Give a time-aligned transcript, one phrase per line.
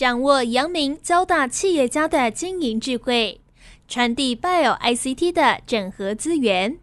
[0.00, 3.38] 掌握阳明交大企业家的经营智慧，
[3.86, 6.78] 传递 Bio ICT 的整合资源，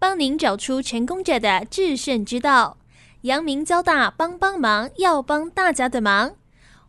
[0.00, 2.78] 帮您找出成功者的制胜之道。
[3.20, 6.32] 阳明交大帮帮忙，要帮大家的忙。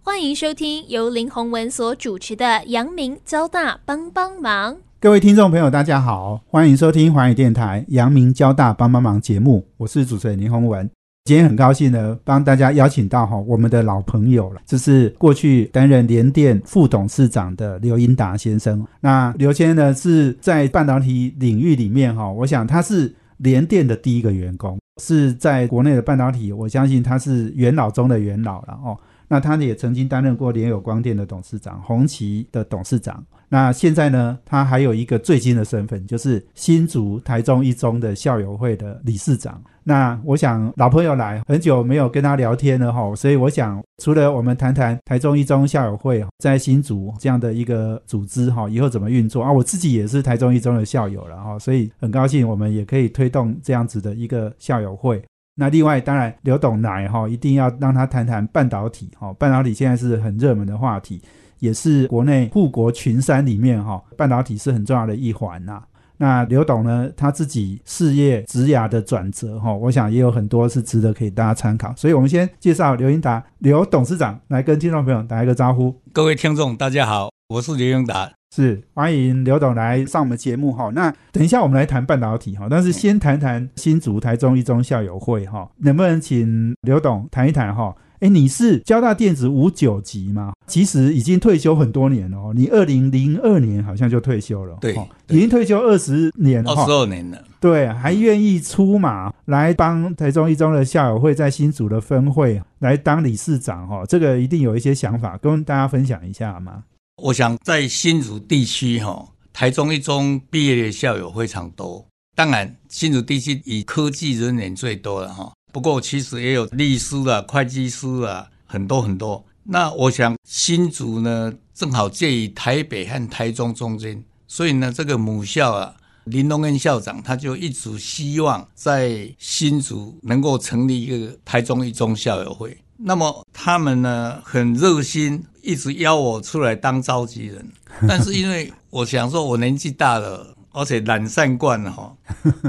[0.01, 4.73] 欢迎收听由林宏文所主持的《阳明交大帮帮忙》。
[5.00, 10.89] 各位听众朋友，大家好，欢迎收听华语电台《阳明交大帮帮忙》节目，我是主持人林宏文。
[11.28, 18.88] 今天很高兴呢，帮大家邀请到哈我们的老朋友了，就是过去担任联电副董事长的刘英达先生。
[19.02, 28.98] 那刘先生呢是在半导体领域里面哈，我想他是联电的第一个员工，是在国内的半导体，我相信他是元老中的元老了哦。
[29.27, 33.21] 那他也曾经担任过联友光电的董事长、红旗的董事长。
[33.49, 39.61] 那现在呢，他还有一个最新的身份，就是新竹台中一中的校友会的理事长。
[39.83, 49.49] 那我想老朋友来很久没有跟他聊天了哈，所以我想除了我们谈谈台中一中校友会在新竹这样的一个组织哈，以后怎么运作啊？
[49.49, 55.23] 我自己也是台中一中的校友了哈，所以很高兴我们也可以推动这样子的一个校友会。
[55.55, 61.21] 那另外当然刘董来哈，一定要让他谈谈半导体哈，半导体现在是很热门的话题，
[61.60, 65.81] 也是国内护国群山里面哈，半导体是很重要的一环呐。
[66.19, 67.08] 那刘董呢？
[67.16, 71.94] 他自己事业职涯的转折，哈，我想也有很多是值得可以大家参考。
[71.96, 75.96] 所以，我们先介绍刘英达刘董事长来跟听众朋友打一个招呼。
[76.12, 80.90] 各位听众，大家好，我是刘英达，是欢迎刘董来上我们节目哈。
[80.96, 87.96] 那等一下我们来谈半导体哈，但是先谈谈新竹台中一中校友会哈，能不能请刘董谈一谈哈？
[88.19, 90.53] 哎，你是交大电子五九级吗？
[90.66, 92.51] 其实已经退休很多年了哦。
[92.56, 94.96] 你二零零二年好像就退休了，对，
[95.29, 97.44] 已经退休二十年了，二十二年了。
[97.59, 106.84] 对，还愿意出马来帮台中一中的校友会在新竹的分会来当理事长哈，这个一定有一些想法，跟大家分享一下吗？
[107.22, 115.53] 我想在新竹地区哈，台中一中毕业的校友非常多，当然新竹地区以科技人员最多了哈。
[115.77, 119.45] 不过其实也有律师啊、会计师啊，很多很多。
[119.61, 125.93] 那我想新竹呢，正好介于台北和台中中间，所以呢，这个母校啊，
[126.23, 132.75] 林东恩校长他就一直希望在新竹能够成立一个台中一中校友会。
[132.97, 137.71] 那么他们呢，很热心，一直邀我出来当召集人。
[138.07, 140.55] 但是因为我想说，我年纪大了。
[140.73, 142.16] 而且懒散惯了哈，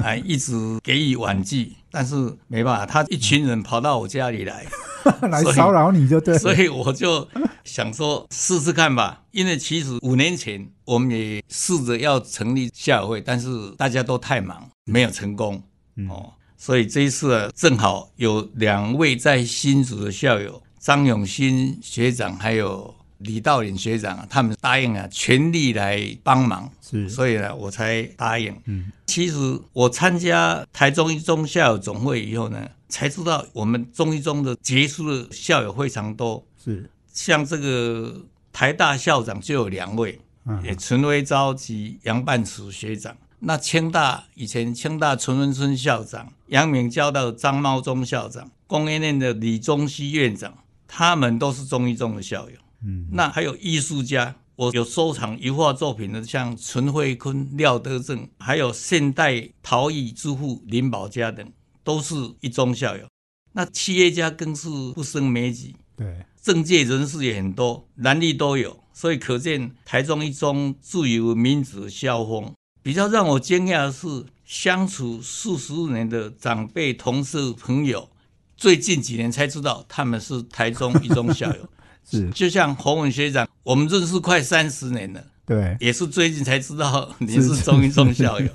[0.01, 4.67] 还 一直给予婉拒，但是没办法，他一群人跑到我家里来，
[5.29, 7.27] 来骚扰你就对，所以我就
[7.65, 9.23] 想说试试看吧。
[9.31, 15.63] 因为其实五年前我们也试着要成立校友会，但是大家都太忙，没有成功
[16.09, 16.33] 哦。
[16.57, 22.95] 所以这一次啊正好有两位在新竹的校友，张永新学长还有。
[23.19, 28.55] 李道林学长啊，他们答应啊，全力来帮忙，是，所以呢，我才答应。
[28.67, 29.37] 嗯，其实
[29.73, 36.45] 我参加台中一中校友总会以后呢，才知道我们中一中的杰出的校友非常多。
[36.63, 40.21] 是，像这个台大校长就有两位，
[40.63, 43.17] 也陈威昭及杨半池学长。
[43.41, 50.53] 那清大以前清大陈文春校长，阳明交大张茂忠校长，工业院的李宗熙院长，
[50.89, 52.57] 他们都是中医中的校友。
[52.85, 61.53] 嗯，那还有艺术家，我有收藏油画作品的，像陈慧坤、廖德正，还有现代陶艺之父林宝嘉等，
[61.83, 63.07] 都是一中校友。
[63.53, 72.53] 那企业家更是不胜枚举，对，政界人士也很多，男女都有，所以可见台中一中自有民主校风。
[72.81, 78.09] 比较让我惊讶的是，相处数十年的长辈、同事、朋友，
[78.57, 81.69] 最近几年才知道他们是台中一中校友。
[82.11, 88.49] 是，就像洪文学长，我们认识快三十年了，对，也是最近才知道你是中一中校友。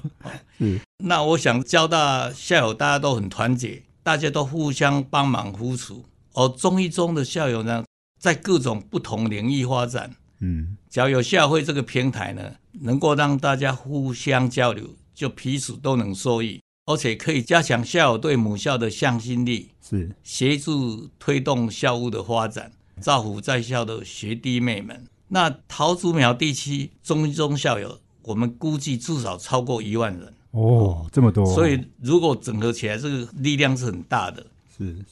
[0.58, 5.94] 是，那我想交大校友大家都很团结，大家都互相帮忙扶持。
[6.34, 7.86] 而中一中的校友呢，
[8.20, 12.42] 在各种不同领域发展，嗯，只要有校会这个平台呢，
[12.82, 22.72] 能够让大家互相交流，就彼此都能受益，而且可以加强校友对母校的向心力，是协助推动校务的发展。
[23.00, 31.46] 造福在校的学弟妹们，那桃竹苗地区中中校友，我们估计至少超过一万人哦，这么多。
[31.46, 34.46] 所以如果整合起来，这个力量是很大的。
[34.76, 35.04] 是是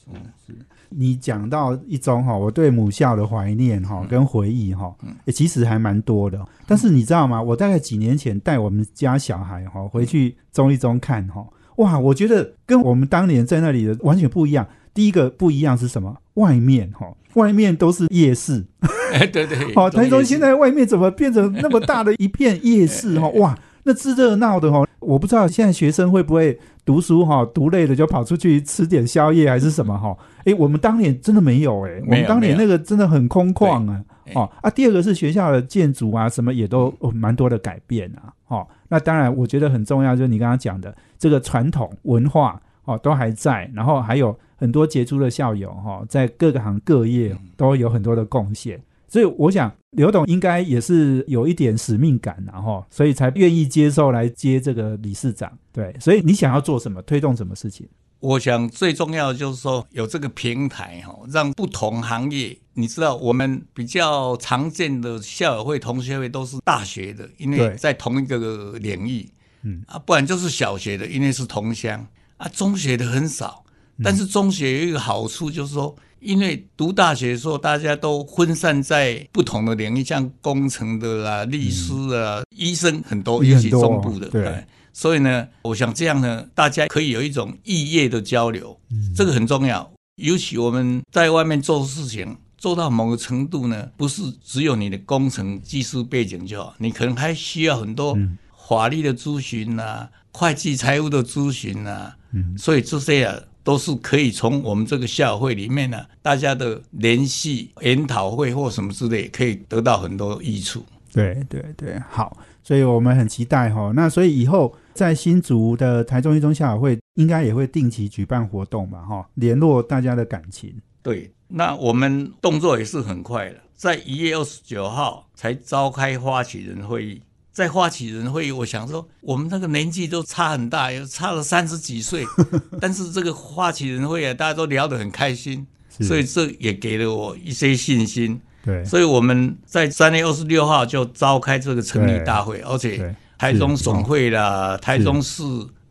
[0.46, 0.56] 是。
[0.94, 4.94] 你讲到一中哈，我对母校的怀念哈跟回忆哈，
[5.28, 6.38] 其实还蛮多的。
[6.66, 7.42] 但是你知道吗？
[7.42, 11.46] 我大概几年前带我们家小孩哈回去中一中看哈，
[11.76, 14.68] 哇，我觉得跟我们当年在那里的完全不一样。
[14.92, 16.14] 第一个不一样是什么？
[16.34, 18.64] 外面哈，外面都是夜市。
[19.12, 23.18] 哎，对对， 哦，台中现在外面怎么变成那么大的一片夜市？
[23.20, 30.16] 哈，哇，那之热闹的哈，我不知道现在学生会不会读书哈，读累了就跑出去吃点宵夜还是什么哈？
[30.44, 34.02] 哎，我们当年真的没有哎，我们当年那个真的很空旷啊。
[34.34, 38.32] 哦啊，第二个是学校的建筑啊，什么也都哦蛮多的改变啊。
[38.46, 48.80] 哦，那当然我觉得很重要，就是你刚刚讲的这个传统文化哦都还在，然后还有很多杰出的校友哈、在各个行各业都有很多的贡献。
[49.08, 55.52] 所以我想刘董应该也是有一点使命感然后所以才愿意接受来接这个理事长。
[55.72, 57.88] 对，所以你想要做什么，推动什么事情？
[58.20, 69.28] 我想最重要的就是说有这个平台哈，让不同行业，你知道我们比较常见的校友会、同学会都是大学的，因为在同一个领域，
[69.64, 72.06] 嗯啊，不然就是小学的，因为是同乡
[72.36, 73.61] 啊，中学的很少。
[74.02, 88.78] 但是中学有一个好处就是说，因为读大学的时候大家都分散在不同的领域，像工程的啦、律师啊、医生很多，尤其中部的，对哎所以呢，我想这样呢，大家可以有一种异业的交流，
[89.16, 89.90] 这个很重要。
[90.16, 98.36] 尤其我们在外面做事情做到某个程度呢，不是只有你的工程技术背景就好，你可能还需要很多嗯
[98.68, 103.40] 法律的咨询呐、会计财务的咨询呐、嗯所以这些啊。
[103.64, 110.84] 都是可以从我们这个校友会里面呢，大家的联系、研讨会或什么之类，可以得到很多益处。
[111.12, 113.92] 对对对，好，所以我们很期待哈。
[113.94, 119.02] 那所以以后在新竹的台中一中校友会，应该也会定期举办活动吧？
[119.02, 120.74] 哈，联络大家的感情。
[121.02, 127.20] 对，那我们动作也是很快的，在一月二十九号才召开发起人会议。
[127.52, 132.24] 在发起人会议，我想说，我们那个年纪都差很大，有差了三十几岁，
[132.80, 135.66] 但是这个发起人会啊，大家都聊得很开心，
[136.00, 138.40] 所以这也给了我一些信心。
[138.64, 138.82] 对。
[138.84, 145.42] 所以我们在三月二十六号就召开这个成立大会，而且台中是总会啦、台中市、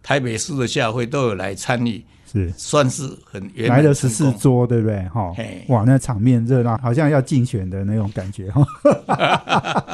[0.01, 5.01] 台北市的校会都有来参与，是算是很来了十四桌，对不对？
[5.09, 8.65] 哈嘿，哇，那场面热闹，好像要竞选的那种感觉哈。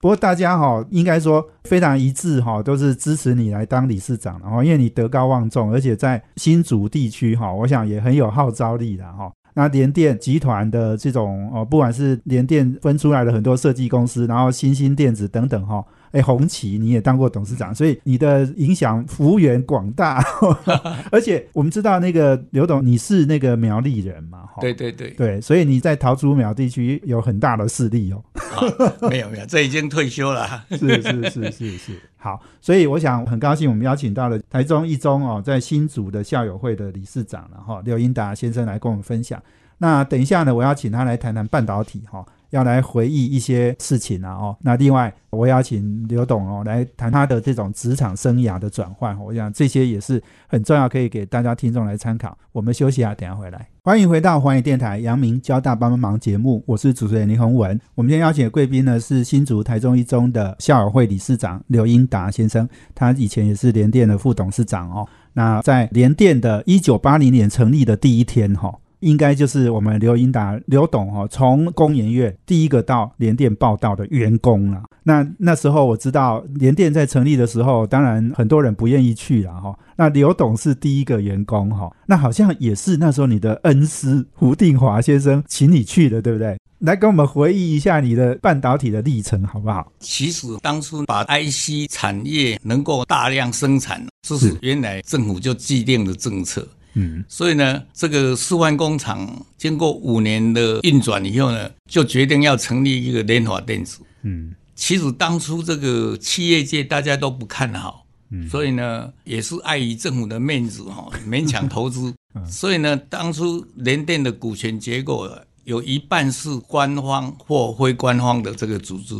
[0.00, 9.30] 不过大家哈，应该说非常一致哈，都是支持你来当理事长，然后因为你德高望重，而且在新竹地区哈，我想也很有号召力的哈。
[9.54, 15.82] 那联电集团的这种哦，不管是联电分出来的很多设计公司，然后新兴电子等等哈，
[16.12, 20.24] 哎，红旗你也当过董事长，所以你的影响幅员广大，
[21.12, 28.22] 而且我们知道那个刘董你是那个苗栗人嘛，哈，对对对，对，所以你在桃竹苗地区有很大的势力哦。
[28.34, 30.64] 啊，没有没有，这已经退休了。
[30.70, 39.42] 是是是是是，好，所以我想很高兴，我们邀请到了台中一中哦，在新竹的校友会的理事长了哈，刘英达先生来跟我们分享。
[39.78, 44.56] 那等一下呢，我要请他来谈谈半导体哈，要来回忆一些事情啊哦。
[44.60, 52.36] 那另外，我邀请刘董哦来谈他的这种职场生涯的转换，我想这些也是很重要，可以给大家听众来参考。
[52.52, 53.68] 我们休息啊，等下回来。
[53.82, 57.78] 欢迎回到环宇电台杨明交大帮帮忙节目，我是主持人林宏文。
[57.94, 65.06] 我们今天邀请的贵宾呢是新竹台中一中的校友会理事长刘英达先生，他以前也是联电的副董事长哦。
[65.34, 74.82] 那在联电的一九八零年成立的第一天哈、应该就是我们刘英达刘董哈、从工研院第一个到联电报道的员工啦。
[75.02, 86.58] 那那时候我知道联电在成立的时候，当然很多人不愿意去了哈、那刘董是第一个员工哈、那好像也是那时候你的恩师胡定华先生请你去的，对不对？
[86.80, 89.90] 来跟我们回忆一下你的半导体的历程，好不好？
[89.98, 96.68] 其实当初把 IC 产业能够大量生产，这是是原来政府就既定的政策。
[96.98, 104.00] 嗯，所以呢，这个示范工厂经过五年的运转以后呢，就决定要成立一个联华电子。
[104.22, 112.12] 嗯其实当初这个企业界大家都不看好，嗯所以呢，也是碍于政府的面子哈、勉强投资。
[112.34, 119.14] 嗯所以呢，当初联电的股权结构啊有一半是官方或非官方的这个组织。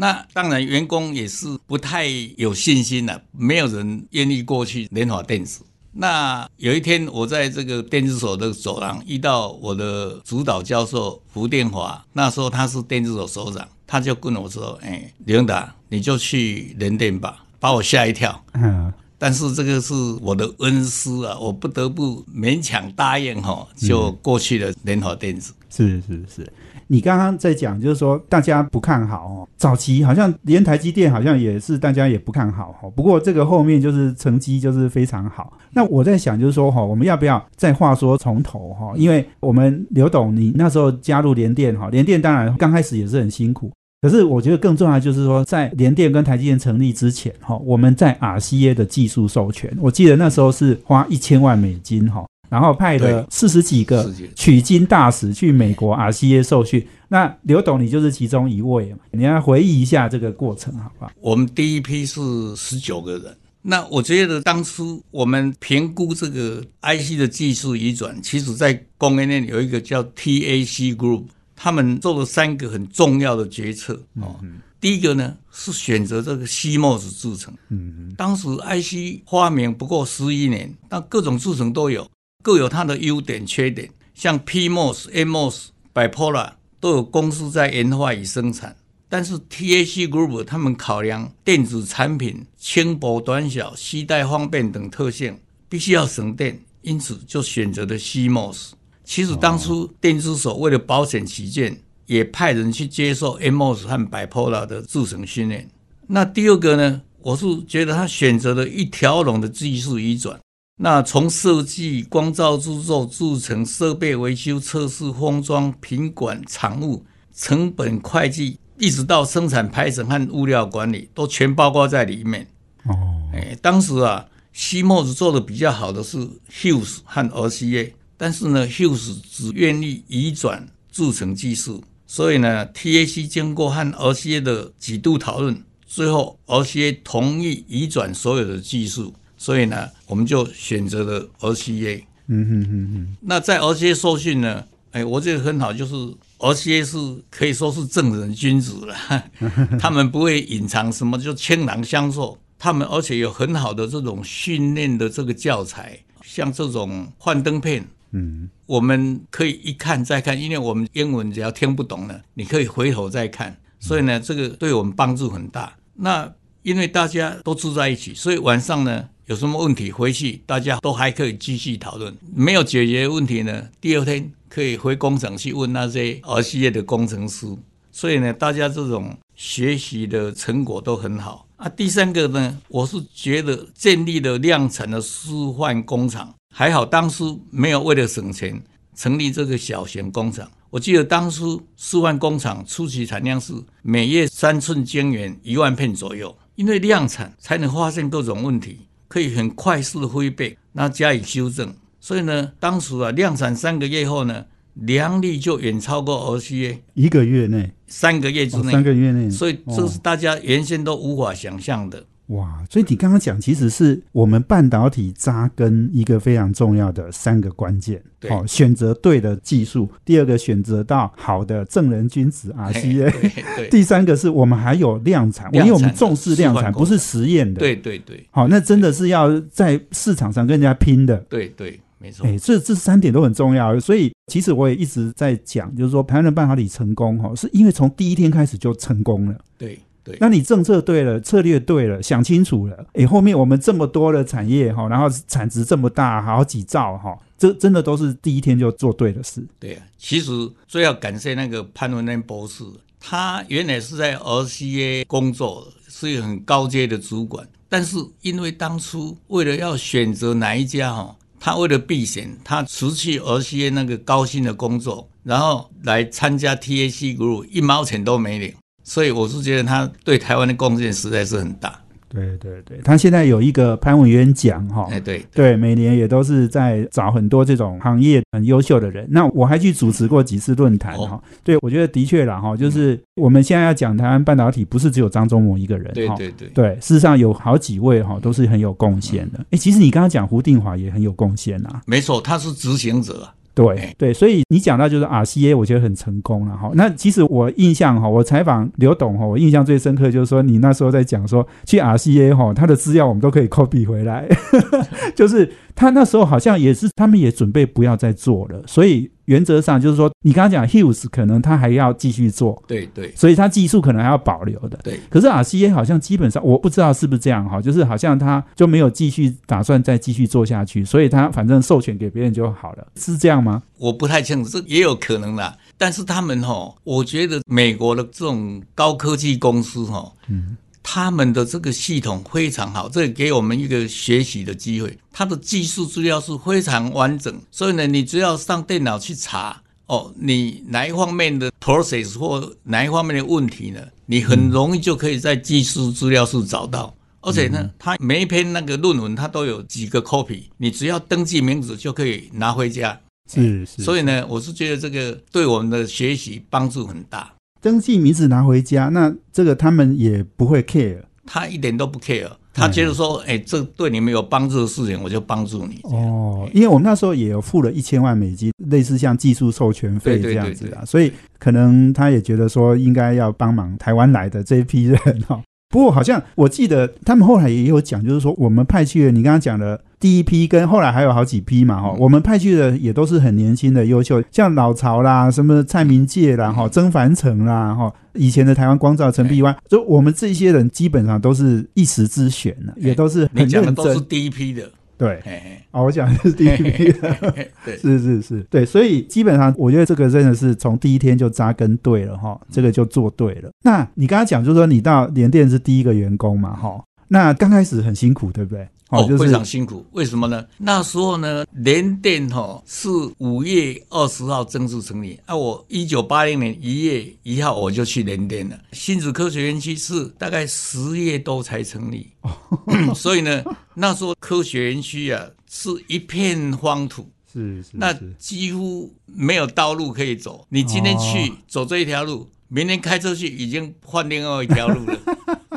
[0.00, 2.06] 那当然，员工也是不太
[2.36, 5.62] 有信心了、没有人愿意过去联华电子。
[6.00, 18.44] 那有一天，我在这个电子所的走廊遇到我的主导教授胡殿华，那时候他是电子所所长，他就跟我说：“哎，刘永达，你就去联电吧。”把我吓一跳。
[18.54, 25.52] 嗯但是这个是我的恩师啊，我不得不勉强答应哈，就过去了联合电子。
[25.68, 26.52] 是是是，
[26.88, 32.90] 你刚刚在讲，就是说大家不看好哦，早期好像连台积电好像也是大家也不看好哈。
[32.96, 35.52] 不过这个后面就是成绩就是非常好。
[35.72, 38.92] 那我在想，就是说哈，我们要不要再话说从头哈？
[38.96, 43.70] 因为我们刘董你那时候加入联电哈，联电当然刚开始也是很辛苦。
[44.00, 56.86] 可是我觉得更重要就是说，在联电跟台积电成立之前，哈，我们在 RCA 的技术授权，我记得那时候是花一千万美金，哈，然后派了四十几个取经大使去美国 RCA 受训。
[57.08, 58.98] 那刘董，你就是其中一位嘛？
[59.12, 61.10] 你要回忆一下这个过程，好不好？
[61.20, 62.20] 我们第一批是
[62.56, 63.36] 十九个人。
[63.62, 71.24] 那我觉得当初我们评估这个 IC 的技术移转，其实在供应链有一个叫 TAC Group。
[71.60, 74.36] 他们做了三个很重要的决策哦。
[74.80, 77.52] 第一个呢是选择这个 CMOS 制程。
[77.68, 82.08] 嗯当时 IC 发明不过十一年，但各种制程都有，
[82.42, 83.90] 各有它的优点缺点。
[84.14, 88.76] 像 PMOS、MOS、Bipolar 都有公司在研发与生产。
[89.08, 98.72] 但是 TAC Group 他们考量电子产品轻薄短小、携带方便等特性，必须要省电，因此就选择了 CMOS。
[99.04, 105.70] 其实当初电子所为了保险起见，也派人去接受 MOS 和 Bipolar 的制程训练。
[106.06, 110.38] 那第二个呢，我是觉得他选择了一条龙的技术移转。
[110.80, 117.04] 那从设计、光照制作、制成、设备维修、测试、封装、品管、厂务、
[117.34, 122.46] 成本会计，一直到生产排程和物料管理，都全包括在里面。
[122.84, 122.94] 哦，
[123.34, 126.18] 哎，当时啊，CMOS 做的比较好的是
[126.50, 127.92] Hughes 和 RCA。
[128.16, 142.02] 但是呢，Hughes 只愿意移转铸成技术，所以呢，TAC 经过和 RCA 的几度讨论，最后 RCA 同意移转所有的技术，所以呢，我们就选择了 RCA。
[142.26, 143.16] 嗯哼哼哼。
[143.20, 145.94] 那在 RCA 受训呢，哎，我觉得很好，就是
[146.38, 146.96] RCA 是
[147.30, 148.94] 可以说是正人君子了，
[149.78, 152.38] 他们不会隐藏什么，就倾囊相授。
[152.58, 157.86] 他们而且有很好的这种训练的这个教材，像这种幻灯片。
[158.10, 163.56] 嗯，我们可以一看再看，因为我们英文只要听不懂了，你可以回头再看。
[163.78, 165.76] 所以呢，这个对我们帮助很大。
[165.94, 172.16] 那因为大家都住在一起，所以晚上呢有什么问题回去，大家都还可以继续讨论。
[172.34, 177.46] 没有解决问题呢，第二天可以回工厂去问那些儿系业的工程师。
[177.92, 181.68] 所以呢，大家这种学习的成果都很好啊。
[181.68, 186.34] 第三个呢，我是觉得建立了量产的示范工厂。
[186.54, 188.58] 还好当初没有为了省钱
[188.96, 190.50] 成立这个小型工厂。
[190.70, 201.74] 我记得当初示范工厂初期产量是每月三寸晶圆一万片左右，因为量产才能发现各种问题，可以很快速的挥背，那加以修正。
[202.00, 206.78] 所以呢，当时啊量产三个月后呢，良率就远超过 OCA。
[206.94, 212.04] 一个月内，三个月之内，三个月内，所以这是大家原先都无法想象的。
[212.28, 218.02] 哇，所以你刚刚讲，其实是我们半导体扎根一个非常重要的三个关键。
[218.28, 223.10] 哦，选择对的技术，第二个选择到好的正人君子 RCA，
[223.70, 227.60] 第三个是我们还有量产，因为我们重视量产，不是实验的。
[227.60, 228.22] 对对对。
[228.30, 231.16] 好，那真的是要在市场上跟人家拼的。
[231.30, 232.26] 对对，没错。
[232.26, 233.80] 哎，这这三点都很重要。
[233.80, 239.34] 所以其实我也一直在讲，就是说，台湾半导体成功哈，是因为从第一天开始就成功了。
[239.56, 239.78] 对。
[240.20, 249.44] 那你政策对了，策略对了，想清楚了，诶，后面我们这么多的产业哈，然后产值这么大，好几兆哈，这真的都是第一天就做对的事。
[249.58, 250.30] 对啊，其实
[250.66, 252.64] 最要感谢那个潘文恩博士，
[253.00, 268.54] 他原来是在 RCA 工作，是一个很高阶的主管，但是因为当初为了要选择哪一家哈，他为了避嫌，他辞去 RCA 那个高薪的工作，然后来参加 TAC Group，一毛钱都没领。
[268.88, 271.78] 所以我是觉得他对台湾的贡献实在是很大。
[272.08, 279.06] 对对对，他现在有一个潘文渊奖哈，哎对对，每年也都是在找很多这种行业很优秀的人。
[279.10, 289.44] 那我还去主持过几次论坛哈，对我觉得的确啦哈，就是我们现在要讲台湾半导体，不是只有张忠谋一个人，对对对对，事实上有好几位哈都是很有贡献的。
[289.50, 293.28] 哎，其实你刚刚讲胡定华也很有贡献啊，没错，他是执行者。
[293.62, 296.70] 对对，所以你讲到就是 RCA，我觉得很成功了哈。
[296.74, 304.28] 那其实我印象哈，我采访刘董哈，我印象最深刻就是说，你那时候在讲说去 RCA 哈，他的资料我们都可以 copy 回来，
[305.16, 314.78] 就是他那时候好像也是他们也准备不要再做了，所以原则上就是说，你刚刚讲 Hughes 可能他还要继续做，对对所以他技术可能还要保留的。
[314.82, 323.62] 对，可是 RCA 好像基本上我不知道是不是这样哈，就是好像他就没有继续打算再继续做下去，所以他反正授权给别人就好了，是这样吗？
[323.76, 325.54] 我不太清楚，这也有可能啦。
[325.76, 330.56] 但是他们哈，我觉得美国的这种高科技公司哈，嗯，
[330.90, 334.98] 他们的这个系统非常好，这给我们一个学习的机会。
[335.12, 346.94] 它的技术资料是非常完整，所以呢，你只要上电脑去查哦，你哪一方面的 process 或哪一方面的问题呢，你很容易就可以在技术资料室找到。
[347.20, 352.98] 而且呢，它每一篇那个论文它都有几个 copy，你只要登记名字就可以拿回家。
[353.30, 357.30] 是是，所以呢，我是觉得这个对我们的学习帮助很大。
[357.68, 365.80] 登记名字拿回家，那这个他们也不会 care 他一点都不 care，他觉得说，哎、这对你们有帮助的事情，我就帮助你。
[365.82, 375.42] 哦，因为我们那时候也有付了一千万美金，类似像技术授权费这样子啊，对对所以可能他也觉得说应该要帮忙台湾来的这一批人哈。
[375.68, 381.98] 不过好像我记得他们后来也有讲，就是说我们派去了，你刚刚讲的第一批跟后来还有好几批嘛哈，嗯。
[381.98, 394.00] 我们派去的也都是很年轻的优秀，像老曹啦、什么蔡明介啦、哈、嗯曾凡成啦、哈，以前的台湾光照陈碧湾，就我们这些人基本上都是一时之选呢，也都是你很认讲的都是。
[394.00, 394.62] 第一批的，
[394.96, 395.60] 对，嘿嘿。
[395.72, 397.16] 哦，我讲的是第一批的。
[397.64, 403.50] 对，是是是，对，所以基本上我觉得这个真的是从第一天就扎根对了哈，这个就做对了。
[403.62, 408.68] 那你刚刚讲就是说你到联电是第一个员工嘛哈，那刚开始很辛苦对不对？
[408.90, 409.84] 哦，就是非常辛苦。
[409.92, 410.42] 为什么呢？
[410.56, 412.88] 那时候呢，联电哈是
[413.18, 418.58] 五月二十号正式成立，啊，我一九八零年一月一号我就去联电了。
[418.72, 422.10] 新竹科学园区是大概十月多才成立，
[422.96, 427.10] 所以呢，那时候科学园区啊是一片荒土。
[427.30, 430.46] 是是那是几乎没有道路可以走。
[430.48, 434.98] 你今天去、哦走这一条路，明天开车去已经换另外一条路了。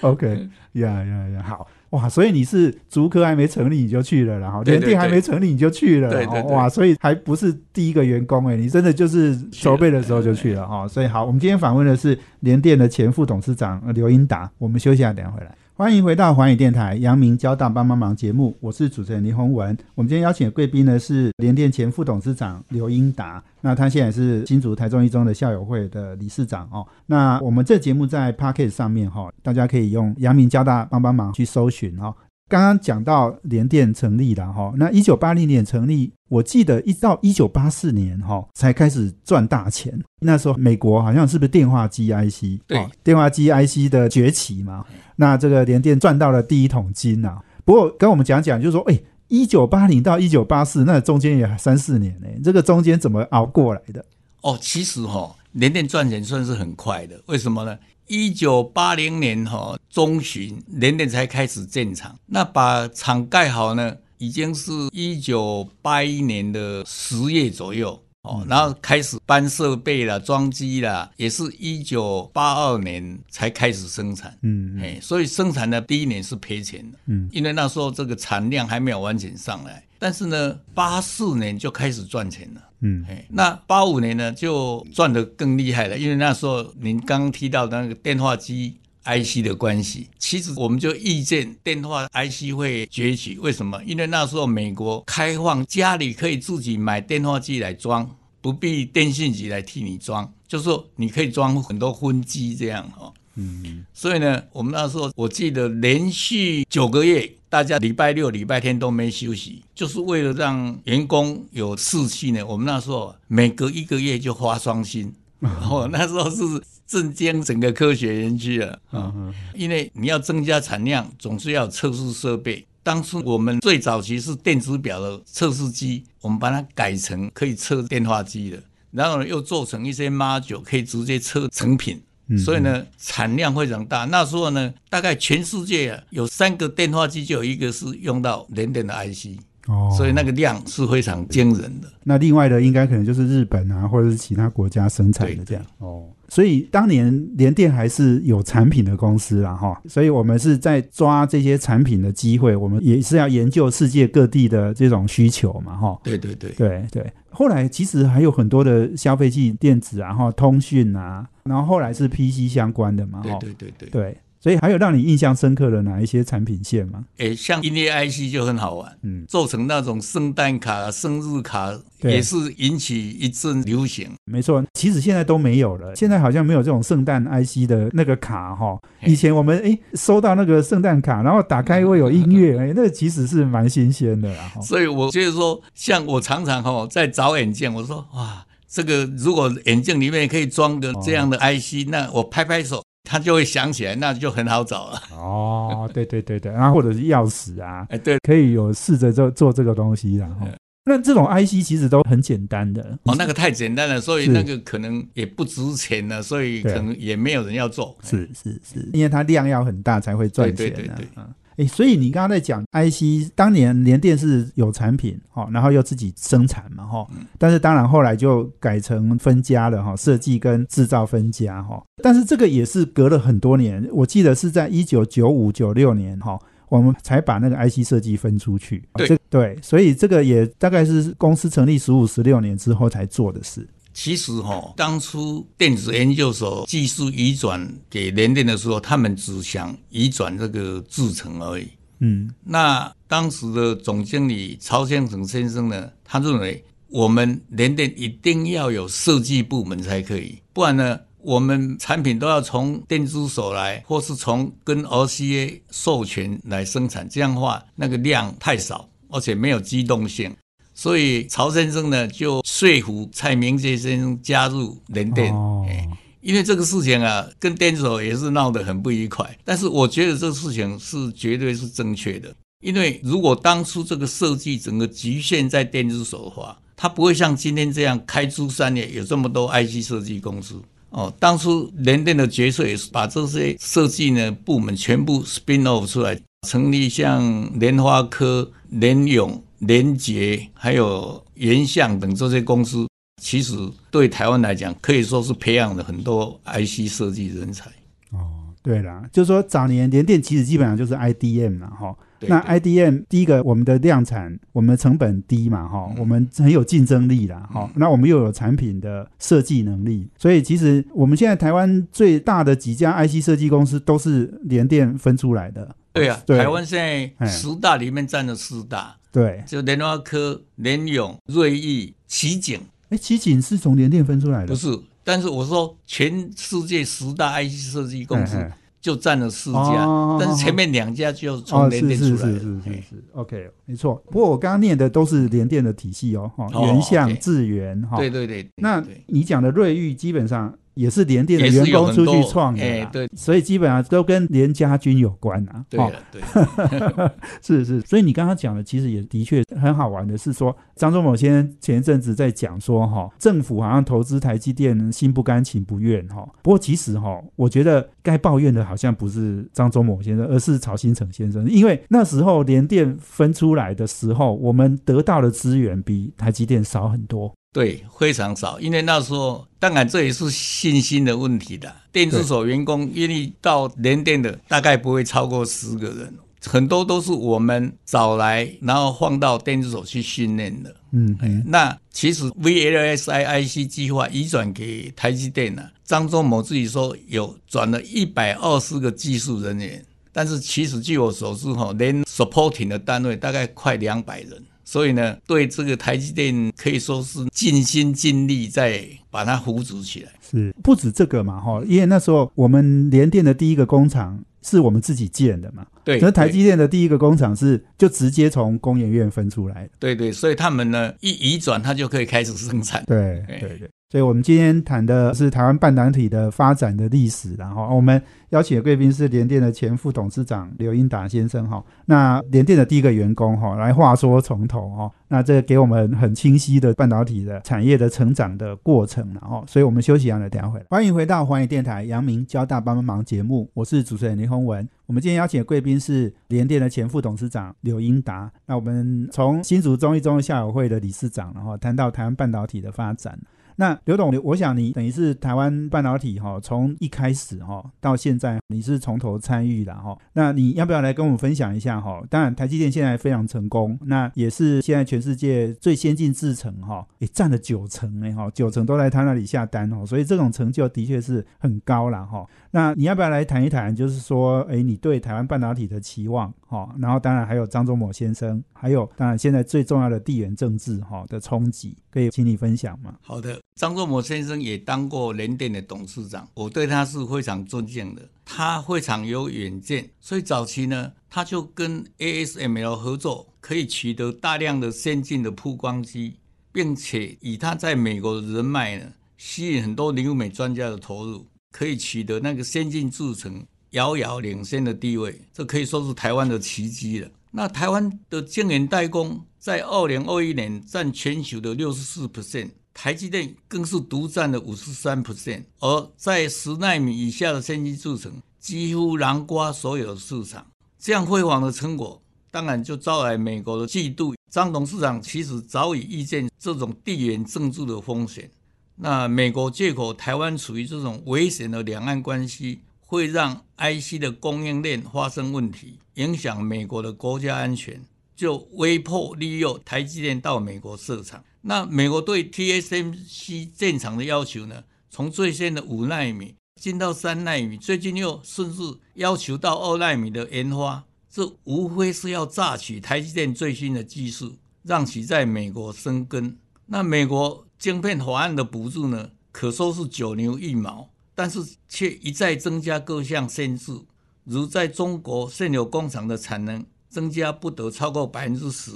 [0.00, 10.88] OK 呀呀呀，好哇，所以你是竹科还没成立你就去了，然后联电还没成立你就去了，对对对哦哇，所以还不是第一个员工哎，你真的就是筹备的时候就去了哈。
[10.88, 15.54] 所以好，我们今天访问的是联电的前副董事长呃刘英达，我们休息一下，等下回来。
[15.76, 19.76] 欢迎回到环宇电台阳明交大帮帮忙节目，我是主持人林宏文。
[19.96, 26.86] 我们今天邀请的贵宾呢是联电前副董事长刘英达，那他现在是新竹台中一中的校友会的理事长哦。
[27.06, 32.14] 那我们这节目在 p a c k e t 上面哈、大家可以用阳明交大帮帮忙去搜寻哦。
[32.48, 39.98] 刚刚讲到联电成立了哈，那一九八零年成立，我记得一到一九八四年哈才开始赚大钱。
[40.20, 42.60] 那时候美国好像是不是电话机 IC？
[42.66, 44.84] 对哦电话机 IC 的崛起嘛，
[45.16, 54.04] 那这个联电赚到了第一桶金呐、不过跟我们讲讲，就是说，哎，一九八零到一九八四，那中间也三四年呢，这个中间怎么熬过来的？
[54.42, 57.78] 哦，其实哈、联电赚钱算是很快的，为什么呢？
[58.06, 68.00] 一九八零年哈、中旬，联电才开始建厂，那把厂盖好呢，已经是一九八一年的十月左右。
[68.22, 74.34] 哦，然后开始搬设备啦、装机啦，也是一九八二年才开始生产。
[74.40, 79.84] 嗯哎，所以生产的第一年是赔钱的，嗯，因为那时候这个产量还没有完全上来。
[79.98, 82.62] 但是呢，八四年就开始赚钱了。
[82.86, 93.38] 嗯哎，那八五年呢就赚得更厉害了，因为那时候您刚刚提到的那个电话机 IC 的关系，其实我们就预见电话 IC 会崛起。
[93.38, 93.82] 为什么？
[93.84, 103.12] 因为那时候美国开放家里可以自己买电话机来装，不必电信局来替你装，就是说你可以装很多分机这样哈。
[103.36, 112.44] 嗯所以呢，我们那时候我记得连续九个月，大家礼拜六、礼拜天都没休息，就是为了让员工有士气呢。
[112.44, 116.42] 我们那时候每隔一个月就发双薪， 哦那时候是
[116.84, 119.12] 震惊整个科学园区了啊！
[119.14, 122.66] 嗯因为你要增加产量，总是要有测试设备。
[122.82, 132.02] 当初我们最早期是电子表的测试机，我们把它改成可以测电话机的，然后呢又做成一些 module 可以直接测成品。
[132.28, 134.04] 嗯所以呢，产量非常大。
[134.06, 141.88] 那时候呢，大概全世界啊有三个电话机，就有一个是用到联电的 IC，、哦，所以那个量是非常惊人的。
[142.02, 146.04] 那另外的应该可能就是日本啊，或者是其他国家生产的对这样哦。
[146.28, 149.80] 所以当年联电还是有产品的公司啦，哈。
[149.88, 155.98] 所以我们是在抓这些产品的机会，我们也是要研究世界各地的这种需求嘛，哈。
[156.02, 163.38] 对对对，对对，后来其实还有很多的消费器电子啊，哈，通讯啊，然后后来是 PC 相关的嘛，哈。
[163.38, 163.88] 对对对对。
[163.90, 167.02] 对，所以还有让你印象深刻的哪一些产品线吗？
[167.16, 174.06] 诶，像音乐 IC 就很好玩，嗯，做成那种圣诞卡、生日卡，也是引起一阵流行。
[174.26, 178.78] 没错，其实现在都没有了，现在好像没有这种圣诞 IC 的那个卡哈。
[179.06, 184.52] 以前我们诶收到那个圣诞卡，然后打开会有音乐，诶，那个其实是蛮新鲜的啦。
[184.60, 195.02] 所以我觉得说，像我常常哈在找眼镜，我说哇，这个如果眼镜里面可以装个这样的 IC，、那我拍拍手，它就会想起来，那就很好找了。
[195.12, 200.26] 哦，对对对对，然后或者是钥匙啊， 哎，对，可以有试着做做这个东西啦。
[200.28, 200.46] 哈。
[200.46, 200.52] 嗯
[200.86, 207.96] 那这种 IC 其实都很简单的，哦，那个太简单了，所以那个可能也不值钱了，所以可能也没有人要做。
[208.02, 210.70] 是是是，因为它量要很大才会赚钱、啊。
[210.72, 211.08] 对对对对。
[211.16, 221.82] 嗯诶，所以你刚刚在讲 IC，当年联电是有产品哈，然后又自己生产嘛哈，嗯但是当然后来就改成分家了哈，设计跟制造分家哈。
[222.02, 226.38] 但是这个也是隔了很多年，我记得是在一九九五九六年哈。
[226.70, 233.64] 我们才把那个 IC 设计分出去，对这对，所以这个也大概是公司成立十五十六年之后才做的事。
[233.94, 241.68] 其实哈、当初电子研究所技术移转给联电的时候，他们只想移转这个制程而已。
[242.00, 260.34] 嗯，那当时的总经理曹先生先生呢，他认为我们联电一定要有设计部门才可以，不然呢，我们产品都要从电子所来，或是从跟 RCA 授权来生产，这样的话那个量太少，而且没有机动性。
[260.74, 265.32] 所以曹先生呢，就说服蔡明介先生加入联电。
[265.32, 265.88] 哦，哎
[266.20, 269.38] 因为这个事情啊，跟电子手也是闹得很不愉快。
[269.44, 280.54] 但是我觉得这个事情是绝对是正确的，因为如果当初这个设计整个局限在电子手的话，它不会像今天这样开出三年有这么多 IC 设计公司。
[280.88, 292.86] 哦，当初联电的决策也是把这些设计呢部门全部 spin off 出来，成立像联发科、联咏、联捷还有原相等这些公司。
[293.22, 293.56] 其实
[293.90, 297.70] 对台湾来讲，可以说是培养了很多 IC 设计人才。
[298.10, 301.96] 哦，对啦，就是说早年联电其实基本上就是 IDM 啦，哈。
[302.26, 315.74] 那 IDM 第一个，我们的量产，我们的成本低嘛，哈、嗯我们很有竞争力啦，哈、那我们又有产品的设计能力，所以其实我们现在台湾最大的几家 IC 设计公司都是联电分出来的。
[315.92, 324.76] 对啊，对台湾现哎在十大里面占了四大，对，就联发科、联咏、瑞昱、奇景，哎，奇景是从联电分出来的，不是。
[325.04, 328.44] 但是我说，全世界十大 IC 设计公司
[328.80, 332.16] 就占了四家，哦但是前面两家就哦，从联电出来的。
[332.16, 333.94] 是是是是嘿是，OK，没错。
[334.06, 337.96] 不过我刚刚念的都是联电的体系哦，哈、哦原相、智源哈。
[337.96, 345.60] 对对对，那你讲的瑞昱基本上也是联电的员工出去创的对所以基本上都跟联家军有关啊。
[345.60, 356.28] 哦对了， 对了，是是，所以你刚刚讲的其实也的确很好玩的是说，张忠谋先生前一阵子在讲说哈，政府好像投资台积电心不甘情不愿哈。
[356.42, 367.32] 不过其实哈，我觉得该抱怨的好像不是张忠谋先生，而是曹新成先生，因为那时候联电分出来的时候，我们得到的资源比台积电少很多。
[367.54, 371.72] 对，非常少，因为那时候当然这也是信心的问题的。
[371.92, 376.12] 电子所员工愿意到联电的，大概不会超过十个人，
[376.44, 380.74] 很多都是我们找来，然后放到电子所去训练的。
[380.90, 389.80] 嗯嗯，那其实 VLSI IC 计划移转给台积电呢、张忠谋自己说有转了一百二十个技术人员，
[390.12, 394.42] 但是其实据我所知哈，连 supporting 的单位大概快两百人。
[394.64, 400.10] 所以呢，对这个台积电可以说是尽心尽力在把它扶植起来。
[400.22, 409.70] 是不止这个嘛哈，因为那时候我们联电的第一个工厂是我们自己建的嘛，对，可是台积电的第一个工厂是就直接从工研院分出来的。
[409.78, 412.82] 对对，所以他们呢一移转，它就可以开始生产。
[412.86, 421.62] 对哎对对，所以我们今天谈的是台湾半导体的发展的历史，然后我们邀请的贵宾是联电的前副董事长刘英达先生哈。
[421.84, 430.66] 那联电的第一个员工哈，来话说从头哈，那这给我们很清晰的半导体的产业的成长的过程，然后，所以我们休息一下，再等下回来。
[430.68, 434.68] 欢迎回到环宇电台杨明交大帮帮忙节目，我是主持人林宏文。
[434.86, 438.28] 我们今天邀请的贵宾是联电的前副董事长柳英达。
[438.46, 443.16] 那我们从新竹中一中校友会的理事长，然后谈到台湾半导体的发展。
[443.56, 449.96] 那刘董，我想你等于是台湾半导体哈，从一开始哈到现在，你是从头参与的哈。
[450.12, 452.02] 那你要不要来跟我们分享一下哈？
[452.10, 462.26] 当然，台积电现在非常成功，那也是现在全世界最先进制程哈，也占了九成哎哈，九成都在他那里下单哦，所以这种成就的确是很高了哈。
[462.50, 466.74] 那你要不要来谈一谈，就是说，哎，你对台湾半导体的期望哈？
[466.78, 472.94] 然后当然还有张忠谋先生，还有当然现在最重要的地缘政治哈的冲击，可以请你分享吗？
[473.00, 473.38] 好的。
[473.54, 478.08] 张忠谋先生也当过联电的董事长，我对他是非常尊敬的。
[478.24, 486.16] 他非常有远见，所以早期呢，他就跟 ASML 合作，可以取得大量的先进的曝光机，
[486.50, 495.20] 并且以他在美国的人脉呢，吸引很多留美专家的投入，可以取得那个先进制程遥遥领先的地位。
[495.32, 497.08] 这可以说是台湾的奇迹了。
[497.30, 502.50] 那台湾的晶圆代工在二零二一年占全球的六十四 percent。
[502.74, 510.44] 台积电更是独占了五十三 percent，而在十纳米以下的先进制程几乎囊括所有的市场。
[510.78, 514.14] 这样辉煌的成果，当然就招来美国的嫉妒。
[514.28, 518.28] 张董事长其实早已预见这种地缘政治的风险。
[518.76, 527.80] 那美国借口台湾处于这种危险的两岸关系，会让 IC 的供应链发生问题，影响美国的国家安全，
[528.16, 531.22] 就威迫利诱台积电到美国设厂。
[531.46, 534.64] 那美国对 TSMC 建厂的要求呢？
[534.88, 538.62] 从最先的五纳米进到三纳米，最近又甚至
[538.94, 546.38] 要求到二纳米的研发，这无非是要榨取台积电最新的技术，让其在美国生根。
[546.66, 553.82] 那美国晶片法案的补助呢，可说是九牛一毛，但是却一再增加各项限制，
[554.24, 558.70] 如在中国现有工厂的产能增加不得超过百分之十。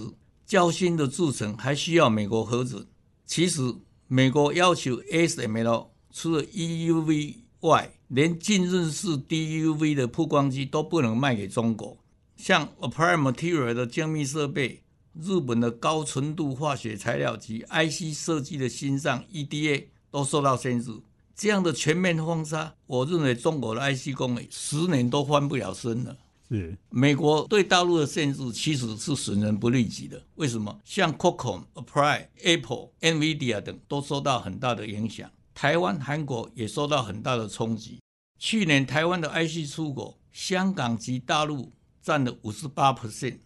[0.48, 2.87] 较新的制程还需要美国核准。
[3.26, 3.61] 其实，
[4.06, 11.98] 美国要求 ASML 除了 EUV 外，连浸润式 DUV 的曝光机都不能卖给中国。
[12.34, 14.82] 像 Applied Material 的精密设备、
[15.12, 20.90] 日本的高纯度化学材料及 IC 设计的心脏 EDA 都受到限制。
[21.37, 26.16] 这样的全面封杀，我认为中国的 IC 工业十年都翻不了身了。
[26.50, 30.22] 是美国对大陆的限制其实是损人不利己的。
[30.37, 30.80] 为什么？
[30.84, 35.30] 像 Qualcomm、Apple、Apple、Nvidia 等都受到很大的影响。
[35.54, 38.00] 台湾、韩国也受到很大的冲击。
[38.38, 43.38] 去年台湾的 IC 出口，香港及大陆占了五十八 percent。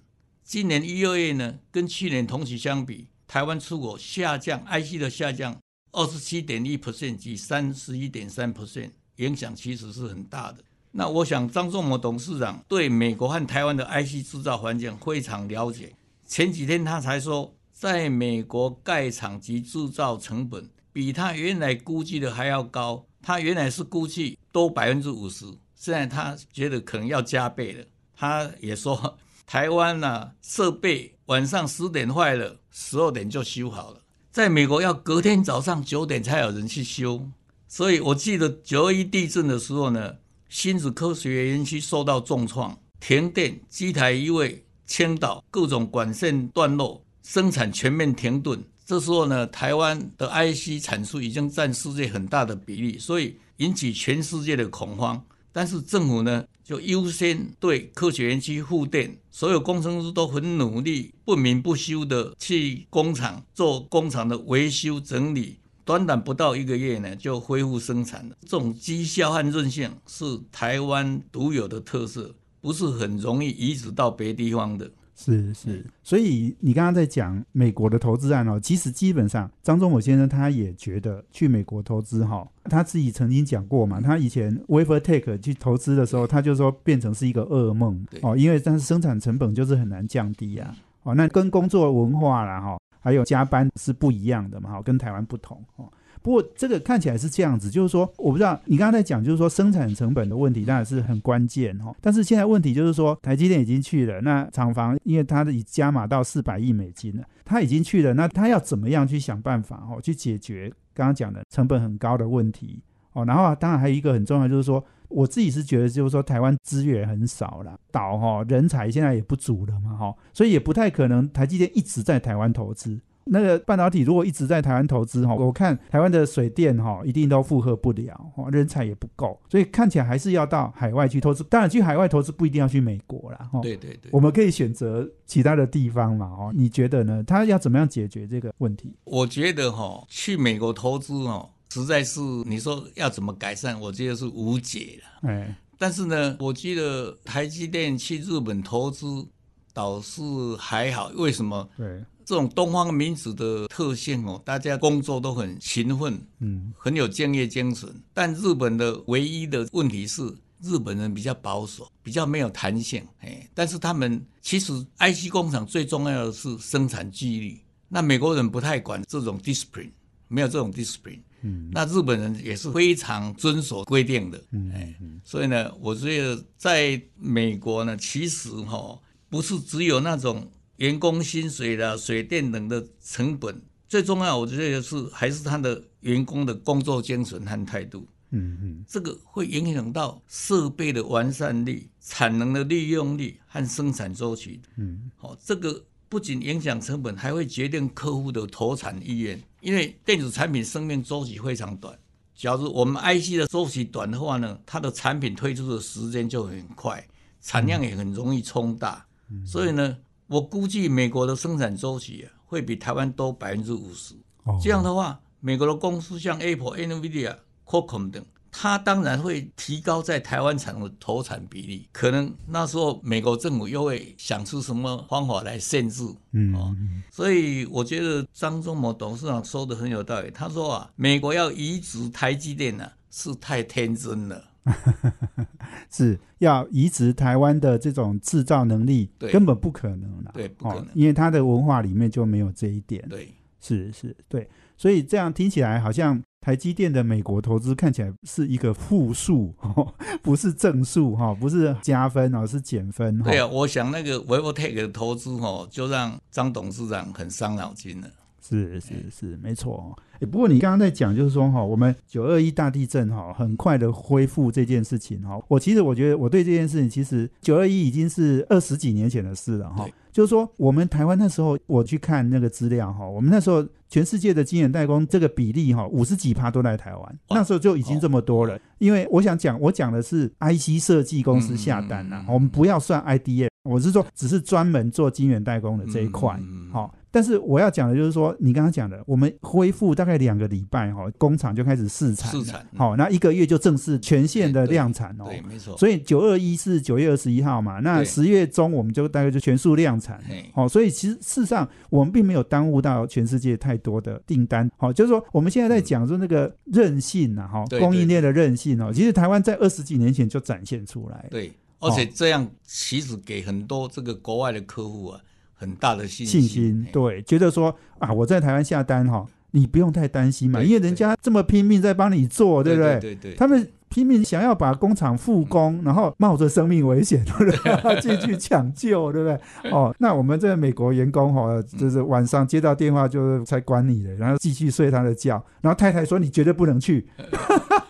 [0.45, 5.59] 今年一二月呢，跟去年同期相比，台湾出口下降，IC 的下降
[5.91, 10.63] 二十七点一 percent 及三十一点三 percent，影响其实是很大的。
[10.95, 15.95] 那我想，张仲谋董事长对美国和台湾的 IC 制造环境非常了解。
[16.27, 23.07] 前几天他才说，在美国盖厂及制造成本比他原来估计的还要高。
[23.23, 27.85] 他原来是估计多百分之五十，现在他觉得可能要加倍了。
[28.15, 34.01] 他也说，台湾呢设备晚上十点坏了，十二点就修好了，
[34.31, 37.29] 在美国要隔天早上九点才有人去修。
[37.67, 40.17] 所以我记得九二一地震的时候呢。
[40.53, 48.63] 新竹科学园区受到重创，停电，机台移位，倾倒，各种管线断落，生产全面停顿。
[48.85, 55.25] 这时候呢，台湾的 IC 产出已经占世界很大的比例，所以引起全世界的恐慌。
[55.55, 65.57] 但是政府呢，就优先对科学园区复电，所有工程师都很努力，不眠不休的去工厂做工厂的维修整理。
[65.85, 68.37] 短短不到一个月呢，就恢复生产了。
[68.43, 74.91] 这种绩效和韧性是台湾独有的特色，不是很容易移植到别地方的。
[75.15, 90.75] 是是，所以你刚刚在讲美国的投资案哦，其实基本上张忠谋先生他也觉得去美国投资哈，他自己曾经讲过嘛，他以前 Wafer Take 去投资的时候，他就说变成是一个噩梦哦，因为但是生产成本就是很难降低啊。
[91.03, 92.79] 哦，那跟工作文化啦哈。
[93.03, 94.71] 还有加班是不一样的嘛？
[94.71, 95.93] 哈，跟台湾不同哦。
[96.23, 101.93] 不过这个看起来是这样子，就是说，我不知道你刚刚在讲，就是说生产成本的问题当然是很关键哈。
[102.01, 112.81] 但是现在问题就是说，台积电已经去了，那厂房因为它已加码到四百亿美金了，它已经去了，那它要怎么样去想办法哦，去解决刚刚讲的成本很高的问题
[113.13, 113.25] 哦？
[113.25, 114.85] 然后当然还有一个很重要，就是说。
[115.15, 122.99] 我自己是觉得，就是说台湾资源很少了，岛哈人才现在也不足了嘛哈，所以也不太可能台积电一直在台湾投资。
[123.25, 131.45] 那个半导体如果一直在台湾投资哈，我看台湾的水电哈一定都负荷不了哈，人才也不够，所以看起来还是要到海外去投资。
[131.45, 136.27] 当然去海外投资不一定要去美国啦，哈，对对对，我们可以选择其他的地方嘛。
[136.27, 137.23] 哦，你觉得呢？
[137.23, 138.97] 他要怎么样解决这个问题？
[139.05, 145.31] 我觉得哈，去美国投资哦，实在是你说要怎么改善，我觉得是无解了。
[145.31, 149.27] 哎，但是呢，我记得台积电去日本投资
[149.73, 150.21] 倒是
[150.59, 151.67] 还好，为什么？
[151.79, 157.89] 对，这种东方民主的特性哦，大家工作都很勤奋，嗯，很有敬业精神。
[158.13, 160.23] 但日本的唯一的问题是，
[160.61, 163.03] 日本人比较保守，比较没有弹性。
[163.21, 167.59] 哎，但是他们其实 IC 工厂最重要的是生产纪律。
[167.89, 169.93] 那美国人不太管这种 discipline，
[170.29, 171.21] 没有这种 discipline。
[171.43, 174.43] 嗯，那日本人也是非常遵守规定的。
[174.51, 188.07] 嗯哎，所以呢，我觉得在美国呢，其实哈、不是只有那种员工薪水啦、水电等的成本，最重要，我觉得是还是他的员工的工作精神和态度。
[188.31, 194.61] 嗯嗯，这个会影响到设备的完善率、产能的利用率和生产周期。
[194.77, 199.39] 嗯，好、这个不仅影响成本，还会决定客户的投产意愿。
[199.63, 201.97] 因为电子产品生命周期非常短，
[202.35, 207.03] 假如我们 IC 的周期短的话呢，它的产品推出的时间就很快，
[207.41, 209.07] 产量也很容易冲大。
[209.47, 209.97] 所以呢，
[210.27, 214.15] 我估计美国的生产周期啊，会比台湾多百分之五十。
[214.45, 221.89] 哦这样的话，美国的公司像 Apple、NVIDIA、Qualcomm 等，它当然会提高在台湾产的投产比例。
[221.91, 226.05] 可能那时候美国政府又会想出什么方法来限制。
[226.33, 226.77] 嗯哦，
[227.11, 230.31] 所以我觉得张忠谋董事长说的很有道理。
[230.31, 234.45] 他说啊，美国要移植台积电呢、是太天真了。
[235.91, 240.31] 是要移植台湾的这种制造能力，对根本不可能了。
[240.35, 243.05] 对不可能哦，因为他的文化里面就没有这一点。
[243.09, 249.55] 对，是是，对，所以这样听起来好像台积电的美国投资看起来是一个负数，
[250.21, 258.09] 不是正数哈、不是加分而，是减分哈、对啊，我想那个 v i v o t e c 的投资哦，就让张董事长很伤脑筋了。
[258.59, 259.97] 是是是，没错哦。
[260.21, 265.41] 诶不过你刚刚在讲，就是说哈，我们九二一大地震哈，很快的恢复这件事情哈。
[265.49, 269.87] 我其实我觉得我对这件事情，其实九二一已经是二十几年前的事了哈。
[270.13, 278.61] 就是说，我们台湾那时候我去看那个资料哈，我们那时候全世界的晶圆代工这个比例哈，五十几趴都在台湾，那时候就已经这么多了。
[278.79, 286.39] 因为我想讲，我讲的是 IC 设计公司下单呐、嗯嗯嗯我们不要算 IDM，我是说只是专门做晶圆代工的这一块。
[286.73, 295.25] 好、但是我要讲的就是说，你刚刚讲的，我们恢复大概两个礼拜哈、工厂就开始试产，试产好、那一个月就正式全线的量产哦。
[295.27, 295.77] 对，没错。
[295.77, 300.21] 所以九二一是九月二十一号嘛，那十月中我们就大概就全数量产。
[300.29, 304.69] 嘿好、所以其实事实上我们并没有耽误到全世界太多的订单。
[304.77, 311.29] 好、就是说我们现在在讲说那个韧性啊，哈、对供应链的韧性哦，其实台湾在二十几年前就展现出来。
[311.31, 315.21] 对，而且这样其实给很多这个国外的客户啊
[315.55, 322.99] 很大的信信心，对，觉得说啊，我在台湾下单哈、你不用太担心嘛，因为人家这么拼命在帮你做，对不对？
[322.99, 328.01] 对对对，他们拼命想要把工厂复工，然后冒着生命危险，对不对？
[328.03, 329.71] 进去抢救，对不对？
[329.71, 337.07] 哦，那我们这个美国员工哈，就是晚上接到电话就是才管你的，然后继续睡他的觉，然后太太说你绝对不能去。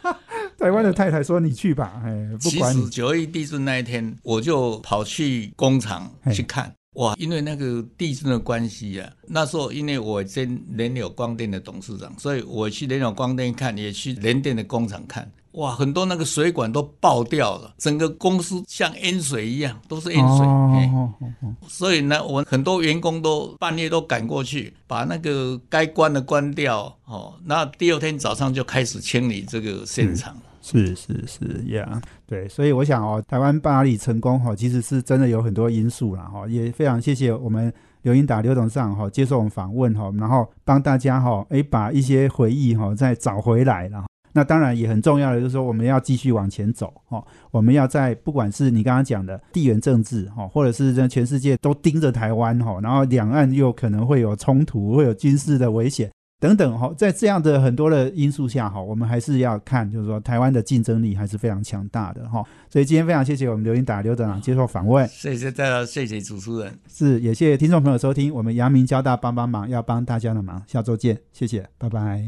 [0.62, 2.90] 台湾的太太说：“你去吧，哎，不其管你实。
[2.90, 6.72] 九二一地震那一天，我就跑去工厂去看。
[6.92, 15.28] 哇，因为那个地震的关系啊，那时候因为我兼联友光电的董事长，所以我去联友光电看，也去联电的工厂看。
[15.54, 20.46] 哇，很多那个水管都爆掉了，整个公司像淹水一样，都是淹水。
[20.46, 26.96] 嘿哦哦哦所以呢，我很多员工都半夜都赶过去，把那个该关的关掉。
[27.06, 30.36] 哦，那第二天早上就开始清理这个现场。
[30.62, 37.70] 是是是呀对，所以我想哦，台湾巴黎成功哈、其实是真的有很多因素啦哈、也非常谢谢我们
[38.02, 44.04] 刘英达刘董事长哈、接受我们访问哈、然后帮大家哈、诶把一些回忆哈、再找回来了。
[44.34, 56.10] 那当然也很重要的就是说，我们要继续往前走哈、我们要在不管是你刚刚讲的地缘政治哈、或者是这全世界都盯着台湾哈、然后两岸又可能会有冲突，会有军事的危险。
[56.42, 62.44] 等等哈，在这样的很多的因素下哈，我们还是要看，就是说台湾的竞争力还是非常强大的哈。
[62.68, 66.76] 所以今天非常谢谢我们刘英达刘董事长接受访问，谢谢大家，谢谢主持人。
[66.92, 72.26] 是也谢谢听众朋友收听我们阳明交大帮帮忙，要帮大家的忙，下周见，谢谢，拜拜。